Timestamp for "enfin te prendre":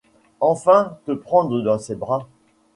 0.39-1.61